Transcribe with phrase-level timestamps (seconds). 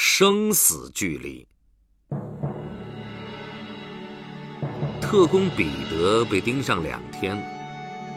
[0.00, 1.44] 生死距离。
[5.00, 7.36] 特工彼得被盯上两天，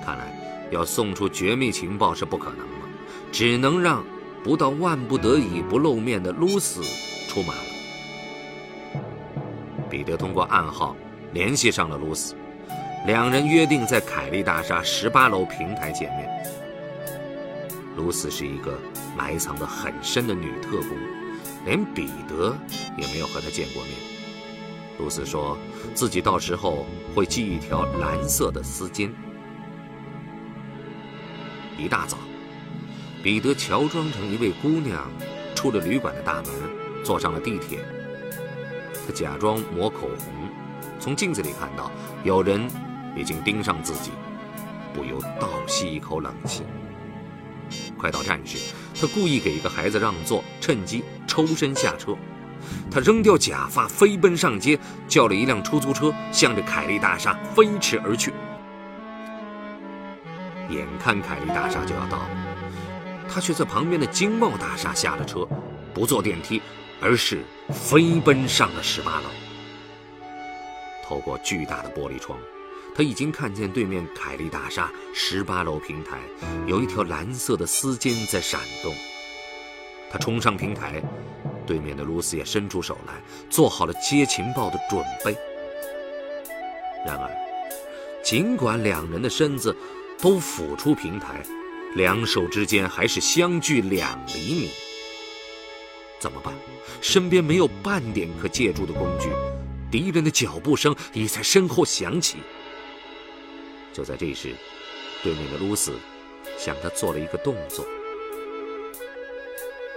[0.05, 0.31] 看来
[0.69, 2.87] 要送出绝密情报是不可能了，
[3.31, 4.05] 只能让
[4.43, 6.83] 不到万不得已不露面的露丝
[7.27, 7.63] 出马了。
[9.89, 10.95] 彼得通过暗号
[11.33, 12.35] 联系上了露丝，
[13.07, 16.29] 两人约定在凯利大厦十八楼平台见面。
[17.97, 18.77] 露丝是一个
[19.17, 20.95] 埋藏得很深的女特工。
[21.65, 22.55] 连彼得
[22.97, 23.93] 也没有和他见过面。
[24.99, 25.57] 露丝说
[25.95, 29.09] 自己到时候会系一条蓝色的丝巾。
[31.77, 32.17] 一大早，
[33.23, 35.09] 彼得乔装成一位姑娘，
[35.55, 36.51] 出了旅馆的大门，
[37.03, 37.79] 坐上了地铁。
[39.07, 40.31] 他假装抹口红，
[40.99, 41.89] 从镜子里看到
[42.23, 42.69] 有人
[43.15, 44.11] 已经盯上自己，
[44.93, 46.63] 不由倒吸一口冷气。
[47.97, 52.15] 快到站时，他故意给一个孩子让座，趁机抽身下车。
[52.91, 54.77] 他扔掉假发，飞奔上街，
[55.07, 58.31] 叫了一辆出租车，向着凯利大厦飞驰而去。
[60.69, 62.29] 眼看凯利大厦就要到了，
[63.27, 65.47] 他却在旁边的经贸大厦下了车，
[65.95, 66.61] 不坐电梯，
[67.01, 67.41] 而是
[67.71, 69.29] 飞奔上了十八楼。
[71.03, 72.37] 透过巨大的玻璃窗。
[72.93, 76.19] 他已经看见对面凯利大厦十八楼平台
[76.67, 78.93] 有一条蓝色的丝巾在闪动。
[80.09, 81.01] 他冲上平台，
[81.65, 83.13] 对面的露丝也伸出手来，
[83.49, 85.33] 做好了接情报的准备。
[87.05, 87.31] 然而，
[88.23, 89.75] 尽管两人的身子
[90.19, 91.41] 都俯出平台，
[91.95, 94.69] 两手之间还是相距两厘米。
[96.19, 96.53] 怎么办？
[96.99, 99.29] 身边没有半点可借助的工具，
[99.89, 102.39] 敌人的脚步声已在身后响起。
[103.93, 104.55] 就在这时，
[105.23, 105.93] 对面的露丝
[106.57, 107.85] 向他做了一个动作。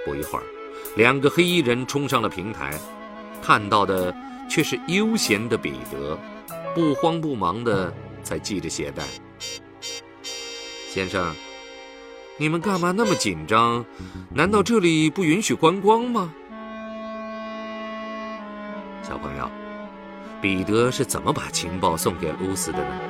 [0.05, 0.45] 不一会儿，
[0.97, 2.79] 两个黑衣人冲上了平台，
[3.43, 4.15] 看到的
[4.51, 6.19] 却是悠闲的彼得，
[6.75, 9.03] 不慌不忙的在系着鞋带。
[10.89, 11.35] 先生，
[12.37, 13.85] 你们干嘛那么紧张？
[14.31, 16.35] 难道这里不允许观光吗？
[19.03, 19.51] 小朋友，
[20.41, 23.01] 彼得是怎么把情报送给露丝的呢？